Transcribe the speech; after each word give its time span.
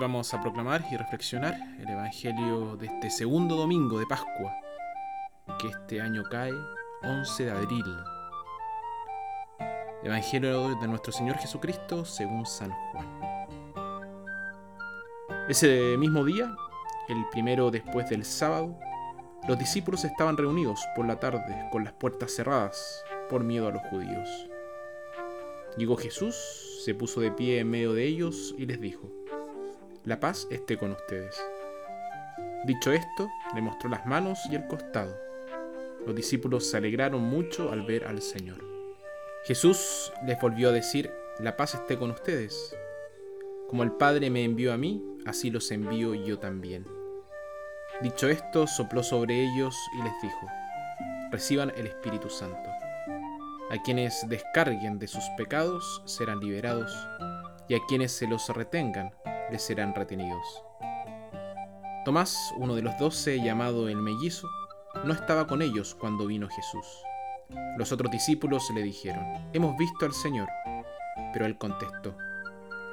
vamos 0.00 0.32
a 0.32 0.40
proclamar 0.40 0.82
y 0.90 0.96
reflexionar 0.96 1.54
el 1.78 1.86
Evangelio 1.86 2.74
de 2.78 2.86
este 2.86 3.10
segundo 3.10 3.54
domingo 3.54 3.98
de 3.98 4.06
Pascua, 4.06 4.50
que 5.58 5.68
este 5.68 6.00
año 6.00 6.22
cae 6.30 6.52
11 7.02 7.44
de 7.44 7.50
abril. 7.50 7.84
Evangelio 10.02 10.74
de 10.80 10.88
nuestro 10.88 11.12
Señor 11.12 11.36
Jesucristo 11.36 12.06
según 12.06 12.46
San 12.46 12.70
Juan. 12.70 13.06
Ese 15.50 15.96
mismo 15.98 16.24
día, 16.24 16.50
el 17.10 17.22
primero 17.30 17.70
después 17.70 18.08
del 18.08 18.24
sábado, 18.24 18.78
los 19.46 19.58
discípulos 19.58 20.06
estaban 20.06 20.38
reunidos 20.38 20.80
por 20.96 21.06
la 21.06 21.20
tarde 21.20 21.68
con 21.70 21.84
las 21.84 21.92
puertas 21.92 22.34
cerradas 22.34 23.04
por 23.28 23.44
miedo 23.44 23.68
a 23.68 23.72
los 23.72 23.82
judíos. 23.90 24.48
Llegó 25.76 25.98
Jesús, 25.98 26.80
se 26.86 26.94
puso 26.94 27.20
de 27.20 27.32
pie 27.32 27.58
en 27.58 27.68
medio 27.68 27.92
de 27.92 28.06
ellos 28.06 28.54
y 28.56 28.64
les 28.64 28.80
dijo, 28.80 29.20
La 30.06 30.18
paz 30.18 30.48
esté 30.50 30.78
con 30.78 30.92
ustedes. 30.92 31.38
Dicho 32.64 32.90
esto, 32.90 33.28
le 33.54 33.60
mostró 33.60 33.90
las 33.90 34.06
manos 34.06 34.38
y 34.50 34.54
el 34.54 34.66
costado. 34.66 35.14
Los 36.06 36.16
discípulos 36.16 36.70
se 36.70 36.78
alegraron 36.78 37.20
mucho 37.20 37.70
al 37.70 37.82
ver 37.82 38.06
al 38.06 38.22
Señor. 38.22 38.64
Jesús 39.44 40.10
les 40.24 40.40
volvió 40.40 40.70
a 40.70 40.72
decir, 40.72 41.12
La 41.38 41.54
paz 41.54 41.74
esté 41.74 41.98
con 41.98 42.10
ustedes. 42.10 42.74
Como 43.68 43.82
el 43.82 43.92
Padre 43.92 44.30
me 44.30 44.42
envió 44.42 44.72
a 44.72 44.78
mí, 44.78 45.04
así 45.26 45.50
los 45.50 45.70
envío 45.70 46.14
yo 46.14 46.38
también. 46.38 46.86
Dicho 48.00 48.26
esto, 48.30 48.66
sopló 48.66 49.02
sobre 49.02 49.34
ellos 49.34 49.76
y 49.98 50.02
les 50.02 50.14
dijo, 50.22 50.46
Reciban 51.30 51.74
el 51.76 51.86
Espíritu 51.86 52.30
Santo. 52.30 52.70
A 53.70 53.82
quienes 53.84 54.26
descarguen 54.30 54.98
de 54.98 55.08
sus 55.08 55.24
pecados 55.36 56.02
serán 56.06 56.40
liberados, 56.40 56.90
y 57.68 57.74
a 57.74 57.80
quienes 57.86 58.12
se 58.12 58.26
los 58.26 58.48
retengan 58.48 59.12
serán 59.58 59.94
retenidos. 59.94 60.62
Tomás, 62.04 62.54
uno 62.56 62.74
de 62.74 62.82
los 62.82 62.96
doce, 62.98 63.40
llamado 63.40 63.88
el 63.88 63.96
mellizo, 63.96 64.48
no 65.04 65.12
estaba 65.12 65.46
con 65.46 65.62
ellos 65.62 65.94
cuando 65.94 66.26
vino 66.26 66.48
Jesús. 66.48 66.86
Los 67.76 67.92
otros 67.92 68.10
discípulos 68.10 68.70
le 68.74 68.82
dijeron, 68.82 69.24
Hemos 69.52 69.76
visto 69.76 70.06
al 70.06 70.12
Señor. 70.12 70.48
Pero 71.32 71.46
él 71.46 71.58
contestó, 71.58 72.16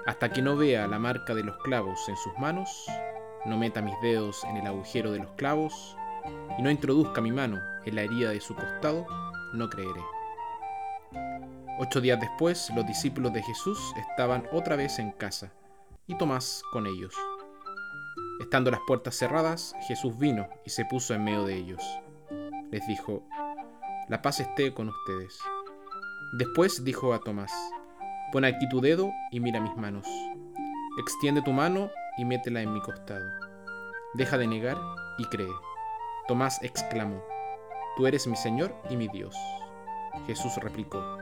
Hasta 0.05 0.31
que 0.31 0.41
no 0.41 0.55
vea 0.55 0.87
la 0.87 0.99
marca 0.99 1.33
de 1.33 1.43
los 1.43 1.57
clavos 1.57 2.07
en 2.09 2.17
sus 2.17 2.37
manos, 2.37 2.69
no 3.45 3.57
meta 3.57 3.81
mis 3.81 3.99
dedos 4.01 4.43
en 4.43 4.57
el 4.57 4.67
agujero 4.67 5.11
de 5.11 5.19
los 5.19 5.31
clavos, 5.31 5.95
y 6.57 6.61
no 6.61 6.69
introduzca 6.69 7.21
mi 7.21 7.31
mano 7.31 7.59
en 7.85 7.95
la 7.95 8.01
herida 8.01 8.31
de 8.31 8.41
su 8.41 8.55
costado, 8.55 9.05
no 9.53 9.69
creeré. 9.69 10.01
Ocho 11.79 12.01
días 12.01 12.19
después, 12.19 12.71
los 12.75 12.85
discípulos 12.85 13.33
de 13.33 13.43
Jesús 13.43 13.79
estaban 13.97 14.47
otra 14.51 14.75
vez 14.75 14.99
en 14.99 15.11
casa, 15.11 15.51
y 16.07 16.17
Tomás 16.17 16.63
con 16.71 16.87
ellos. 16.87 17.13
Estando 18.39 18.71
las 18.71 18.79
puertas 18.87 19.15
cerradas, 19.15 19.75
Jesús 19.87 20.17
vino 20.17 20.47
y 20.65 20.69
se 20.69 20.85
puso 20.85 21.13
en 21.13 21.23
medio 21.23 21.43
de 21.45 21.55
ellos. 21.55 21.83
Les 22.71 22.85
dijo, 22.87 23.23
La 24.07 24.21
paz 24.21 24.39
esté 24.39 24.73
con 24.73 24.89
ustedes. 24.89 25.37
Después 26.37 26.83
dijo 26.83 27.13
a 27.13 27.19
Tomás, 27.19 27.51
Pon 28.31 28.45
aquí 28.45 28.67
tu 28.69 28.79
dedo 28.79 29.11
y 29.31 29.39
mira 29.39 29.59
mis 29.59 29.75
manos. 29.75 30.07
Extiende 30.97 31.41
tu 31.41 31.51
mano 31.51 31.89
y 32.17 32.25
métela 32.25 32.61
en 32.61 32.73
mi 32.73 32.81
costado. 32.81 33.25
Deja 34.13 34.37
de 34.37 34.47
negar 34.47 34.77
y 35.17 35.25
cree. 35.25 35.51
Tomás 36.27 36.61
exclamó, 36.63 37.21
Tú 37.97 38.07
eres 38.07 38.27
mi 38.27 38.35
Señor 38.35 38.73
y 38.89 38.95
mi 38.95 39.07
Dios. 39.09 39.35
Jesús 40.25 40.55
replicó, 40.57 41.17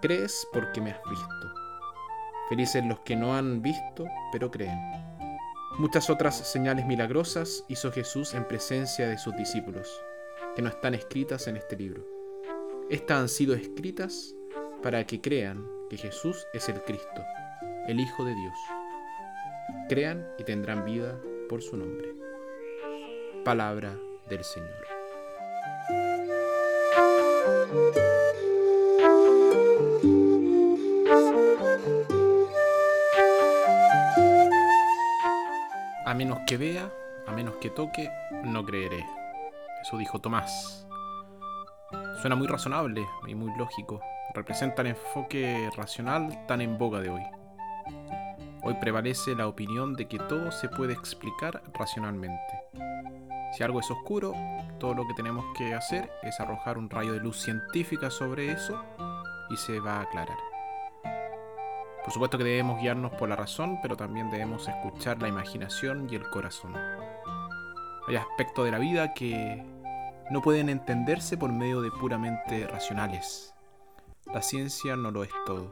Crees 0.00 0.46
porque 0.52 0.80
me 0.80 0.92
has 0.92 1.00
visto. 1.08 1.63
Felices 2.48 2.84
los 2.84 3.00
que 3.00 3.16
no 3.16 3.36
han 3.36 3.62
visto, 3.62 4.06
pero 4.32 4.50
creen. 4.50 4.78
Muchas 5.78 6.10
otras 6.10 6.36
señales 6.36 6.86
milagrosas 6.86 7.64
hizo 7.68 7.90
Jesús 7.90 8.34
en 8.34 8.46
presencia 8.46 9.08
de 9.08 9.18
sus 9.18 9.34
discípulos, 9.36 10.00
que 10.54 10.62
no 10.62 10.68
están 10.68 10.94
escritas 10.94 11.48
en 11.48 11.56
este 11.56 11.76
libro. 11.76 12.06
Estas 12.90 13.18
han 13.18 13.28
sido 13.28 13.54
escritas 13.54 14.34
para 14.82 15.04
que 15.06 15.20
crean 15.20 15.66
que 15.88 15.96
Jesús 15.96 16.46
es 16.52 16.68
el 16.68 16.80
Cristo, 16.82 17.22
el 17.88 17.98
Hijo 17.98 18.24
de 18.24 18.34
Dios. 18.34 18.54
Crean 19.88 20.26
y 20.38 20.44
tendrán 20.44 20.84
vida 20.84 21.18
por 21.48 21.62
su 21.62 21.76
nombre. 21.76 22.14
Palabra 23.44 23.98
del 24.28 24.44
Señor. 24.44 24.86
Que 36.46 36.56
vea, 36.56 36.92
a 37.26 37.32
menos 37.32 37.56
que 37.56 37.70
toque, 37.70 38.10
no 38.44 38.64
creeré. 38.64 39.04
Eso 39.82 39.96
dijo 39.96 40.18
Tomás. 40.18 40.86
Suena 42.20 42.36
muy 42.36 42.46
razonable 42.46 43.06
y 43.26 43.34
muy 43.34 43.56
lógico. 43.56 44.00
Representa 44.34 44.82
el 44.82 44.88
enfoque 44.88 45.70
racional 45.76 46.46
tan 46.46 46.60
en 46.60 46.76
boga 46.76 47.00
de 47.00 47.10
hoy. 47.10 47.22
Hoy 48.62 48.74
prevalece 48.80 49.34
la 49.34 49.46
opinión 49.46 49.94
de 49.94 50.08
que 50.08 50.18
todo 50.18 50.50
se 50.50 50.68
puede 50.68 50.92
explicar 50.92 51.62
racionalmente. 51.74 52.64
Si 53.56 53.62
algo 53.62 53.80
es 53.80 53.90
oscuro, 53.90 54.34
todo 54.80 54.94
lo 54.94 55.06
que 55.06 55.14
tenemos 55.14 55.44
que 55.56 55.74
hacer 55.74 56.10
es 56.22 56.40
arrojar 56.40 56.78
un 56.78 56.90
rayo 56.90 57.12
de 57.12 57.20
luz 57.20 57.40
científica 57.40 58.10
sobre 58.10 58.50
eso 58.50 58.82
y 59.50 59.56
se 59.56 59.80
va 59.80 59.98
a 59.98 60.02
aclarar. 60.02 60.53
Por 62.04 62.12
supuesto 62.12 62.36
que 62.36 62.44
debemos 62.44 62.80
guiarnos 62.80 63.12
por 63.12 63.30
la 63.30 63.36
razón, 63.36 63.78
pero 63.80 63.96
también 63.96 64.30
debemos 64.30 64.68
escuchar 64.68 65.22
la 65.22 65.28
imaginación 65.28 66.06
y 66.10 66.16
el 66.16 66.28
corazón. 66.28 66.74
Hay 68.06 68.16
aspectos 68.16 68.66
de 68.66 68.70
la 68.70 68.78
vida 68.78 69.14
que 69.14 69.64
no 70.30 70.42
pueden 70.42 70.68
entenderse 70.68 71.38
por 71.38 71.50
medio 71.50 71.80
de 71.80 71.90
puramente 71.90 72.66
racionales. 72.66 73.54
La 74.32 74.42
ciencia 74.42 74.96
no 74.96 75.10
lo 75.10 75.24
es 75.24 75.30
todo. 75.46 75.70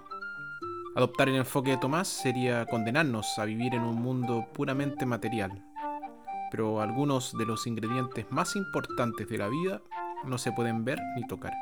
Adoptar 0.97 1.29
el 1.29 1.37
enfoque 1.37 1.73
de 1.73 1.77
Tomás 1.77 2.09
sería 2.09 2.65
condenarnos 2.65 3.39
a 3.39 3.45
vivir 3.45 3.75
en 3.75 3.83
un 3.83 3.97
mundo 3.97 4.47
puramente 4.55 5.05
material, 5.05 5.65
pero 6.51 6.81
algunos 6.81 7.37
de 7.37 7.45
los 7.45 7.67
ingredientes 7.67 8.27
más 8.31 8.57
importantes 8.57 9.29
de 9.29 9.39
la 9.39 9.49
vida 9.49 9.83
no 10.25 10.39
se 10.39 10.53
pueden 10.53 10.85
ver 10.85 11.01
ni 11.17 11.27
tocar. 11.27 11.53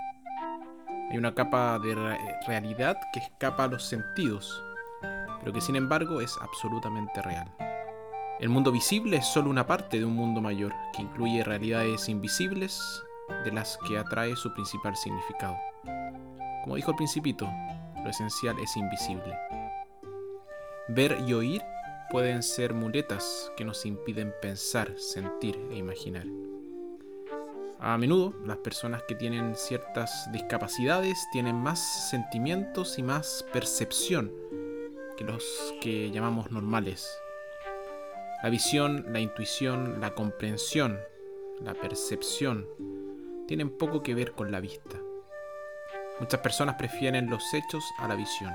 Hay 1.10 1.19
una 1.19 1.34
capa 1.34 1.78
de 1.81 1.94
realidad 2.47 2.97
que 3.12 3.19
escapa 3.19 3.65
a 3.65 3.69
los 3.69 3.82
sentidos, 3.82 4.62
pero 5.41 5.53
que 5.53 5.60
sin 5.60 5.75
embargo 5.75 6.21
es 6.21 6.38
absolutamente 6.41 7.21
real. 7.22 7.53
El 8.38 8.48
mundo 8.48 8.71
visible 8.71 9.16
es 9.16 9.26
solo 9.26 9.50
una 9.50 9.66
parte 9.66 9.98
de 9.98 10.04
un 10.04 10.15
mundo 10.15 10.41
mayor, 10.41 10.72
que 10.94 11.03
incluye 11.03 11.43
realidades 11.43 12.09
invisibles 12.09 12.81
de 13.44 13.50
las 13.50 13.76
que 13.88 13.98
atrae 13.98 14.37
su 14.37 14.54
principal 14.54 14.94
significado. 14.94 15.56
Como 16.62 16.76
dijo 16.76 16.93
el 16.93 16.97
principito, 16.97 17.50
lo 18.04 18.09
esencial 18.09 18.56
es 18.60 18.77
invisible. 18.77 19.37
Ver 20.88 21.19
y 21.27 21.32
oír 21.32 21.62
pueden 22.10 22.44
ser 22.44 22.72
muletas 22.72 23.50
que 23.56 23.65
nos 23.65 23.84
impiden 23.84 24.32
pensar, 24.41 24.94
sentir 24.97 25.60
e 25.72 25.77
imaginar. 25.77 26.25
A 27.82 27.96
menudo 27.96 28.34
las 28.44 28.58
personas 28.58 29.04
que 29.04 29.14
tienen 29.14 29.56
ciertas 29.56 30.30
discapacidades 30.32 31.26
tienen 31.32 31.56
más 31.56 32.10
sentimientos 32.10 32.98
y 32.98 33.02
más 33.02 33.42
percepción 33.54 34.30
que 35.16 35.24
los 35.24 35.42
que 35.80 36.10
llamamos 36.10 36.50
normales. 36.50 37.10
La 38.42 38.50
visión, 38.50 39.06
la 39.08 39.20
intuición, 39.20 39.98
la 39.98 40.14
comprensión, 40.14 41.00
la 41.62 41.72
percepción 41.72 42.66
tienen 43.48 43.71
poco 43.71 44.03
que 44.03 44.15
ver 44.15 44.33
con 44.33 44.53
la 44.53 44.60
vista. 44.60 44.98
Muchas 46.21 46.41
personas 46.41 46.74
prefieren 46.74 47.30
los 47.30 47.42
hechos 47.54 47.83
a 47.98 48.06
la 48.09 48.15
visión. 48.15 48.53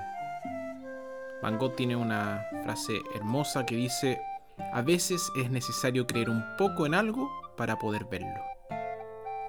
Van 1.42 1.58
Gogh 1.58 1.76
tiene 1.76 1.96
una 1.96 2.46
frase 2.64 3.02
hermosa 3.16 3.66
que 3.66 3.76
dice, 3.76 4.22
a 4.72 4.84
veces 4.84 5.32
es 5.36 5.50
necesario 5.50 6.06
creer 6.06 6.30
un 6.30 6.44
poco 6.60 6.86
en 6.86 6.94
algo 6.94 7.28
para 7.58 7.80
poder 7.80 8.06
verlo. 8.06 8.55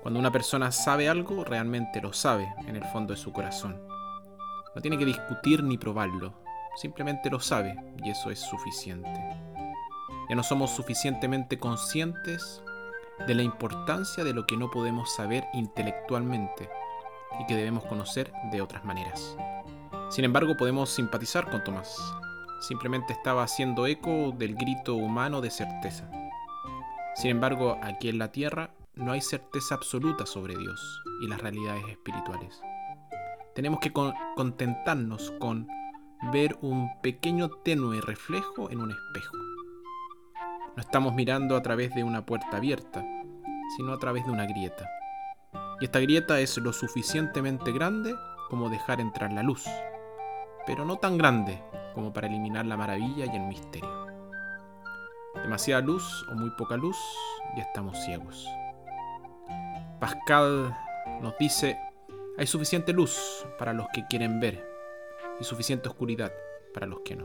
Cuando 0.06 0.20
una 0.20 0.31
persona 0.31 0.70
sabe 0.70 1.08
algo, 1.08 1.43
realmente 1.43 2.00
lo 2.00 2.12
sabe 2.12 2.55
en 2.69 2.76
el 2.76 2.85
fondo 2.85 3.12
de 3.12 3.19
su 3.19 3.32
corazón. 3.32 3.76
No 4.73 4.81
tiene 4.81 4.99
que 4.99 5.05
discutir 5.05 5.64
ni 5.64 5.79
probarlo, 5.79 6.32
simplemente 6.76 7.29
lo 7.29 7.41
sabe 7.41 7.75
y 8.05 8.11
eso 8.11 8.31
es 8.31 8.38
suficiente. 8.38 9.11
Ya 10.29 10.37
no 10.37 10.44
somos 10.44 10.70
suficientemente 10.70 11.58
conscientes 11.58 12.62
de 13.26 13.35
la 13.35 13.43
importancia 13.43 14.23
de 14.23 14.32
lo 14.32 14.47
que 14.47 14.56
no 14.56 14.70
podemos 14.70 15.12
saber 15.12 15.44
intelectualmente 15.53 16.70
y 17.41 17.47
que 17.47 17.56
debemos 17.56 17.85
conocer 17.87 18.32
de 18.53 18.62
otras 18.62 18.85
maneras. 18.85 19.37
Sin 20.11 20.25
embargo, 20.25 20.56
podemos 20.56 20.88
simpatizar 20.88 21.50
con 21.50 21.64
Tomás. 21.64 21.99
Simplemente 22.61 23.12
estaba 23.12 23.43
haciendo 23.43 23.88
eco 23.88 24.32
del 24.38 24.55
grito 24.55 24.94
humano 24.94 25.41
de 25.41 25.50
certeza. 25.50 26.08
Sin 27.17 27.32
embargo, 27.32 27.76
aquí 27.82 28.08
en 28.08 28.19
la 28.19 28.31
tierra 28.31 28.70
no 28.96 29.12
hay 29.12 29.20
certeza 29.20 29.75
absoluta 29.75 30.25
sobre 30.25 30.56
Dios 30.56 31.02
y 31.20 31.28
las 31.28 31.40
realidades 31.40 31.84
espirituales. 31.88 32.60
Tenemos 33.54 33.78
que 33.81 33.93
contentarnos 33.93 35.32
con 35.38 35.69
ver 36.32 36.58
un 36.62 36.88
pequeño 37.02 37.50
tenue 37.62 38.00
reflejo 38.00 38.70
en 38.70 38.81
un 38.81 38.90
espejo. 38.90 39.37
No 40.76 40.82
estamos 40.82 41.14
mirando 41.14 41.56
a 41.56 41.62
través 41.62 41.94
de 41.94 42.04
una 42.04 42.25
puerta 42.25 42.56
abierta, 42.56 43.04
sino 43.76 43.93
a 43.93 43.98
través 43.98 44.25
de 44.25 44.32
una 44.32 44.46
grieta. 44.46 44.88
Y 45.81 45.84
esta 45.84 46.00
grieta 46.00 46.40
es 46.40 46.56
lo 46.56 46.72
suficientemente 46.72 47.72
grande 47.72 48.14
como 48.48 48.70
dejar 48.70 49.00
entrar 49.00 49.32
la 49.32 49.43
luz, 49.43 49.64
pero 50.66 50.87
no 50.87 50.96
tan 50.96 51.19
grande 51.19 51.62
como 51.94 52.12
para 52.12 52.28
eliminar 52.28 52.64
la 52.64 52.78
maravilla 52.78 53.26
y 53.26 53.37
el 53.37 53.46
misterio. 53.46 54.06
Demasiada 55.34 55.82
luz 55.82 56.26
o 56.31 56.34
muy 56.34 56.50
poca 56.50 56.76
luz 56.76 56.96
y 57.56 57.60
estamos 57.60 57.98
ciegos. 58.04 58.46
Pascal 60.00 60.76
nos 61.22 61.37
dice, 61.38 61.78
hay 62.37 62.46
suficiente 62.46 62.93
luz 62.93 63.46
para 63.58 63.72
los 63.72 63.87
que 63.94 64.04
quieren 64.08 64.40
ver 64.40 64.66
y 65.40 65.44
suficiente 65.44 65.88
oscuridad 65.88 66.32
para 66.75 66.87
los 66.87 67.00
que 67.00 67.16
no. 67.16 67.25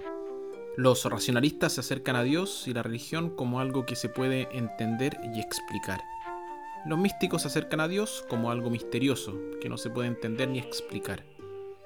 Los 0.77 1.03
racionalistas 1.03 1.73
se 1.73 1.81
acercan 1.81 2.15
a 2.15 2.23
Dios 2.23 2.68
y 2.68 2.73
la 2.73 2.81
religión 2.81 3.35
como 3.35 3.59
algo 3.59 3.85
que 3.85 3.97
se 3.97 4.07
puede 4.07 4.47
entender 4.53 5.19
y 5.33 5.41
explicar. 5.41 6.00
Los 6.85 6.97
místicos 6.97 7.41
se 7.41 7.50
acercan 7.50 7.81
a 7.81 7.89
Dios 7.89 8.25
como 8.29 8.51
algo 8.51 8.69
misterioso, 8.69 9.38
que 9.59 9.68
no 9.68 9.77
se 9.77 9.89
puede 9.89 10.07
entender 10.07 10.47
ni 10.47 10.59
explicar, 10.59 11.25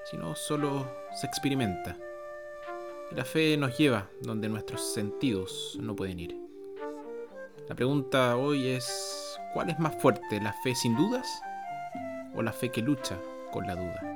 sino 0.10 0.36
solo 0.36 0.88
se 1.20 1.26
experimenta. 1.26 1.98
La 3.12 3.26
fe 3.26 3.58
nos 3.58 3.78
lleva 3.78 4.10
donde 4.22 4.50
nuestros 4.50 4.94
sentidos 4.94 5.78
no 5.82 5.96
pueden 5.96 6.20
ir. 6.20 6.38
La 7.68 7.76
pregunta 7.76 8.38
hoy 8.38 8.68
es, 8.68 9.35
¿cuál 9.56 9.70
es 9.70 9.80
más 9.80 9.96
fuerte, 9.96 10.42
la 10.42 10.52
fe 10.52 10.76
sin 10.76 10.98
dudas 10.98 11.42
o 12.36 12.42
la 12.42 12.52
fe 12.52 12.74
que 12.74 12.82
lucha 12.82 13.18
con 13.54 13.66
la 13.66 13.74
duda? 13.74 14.15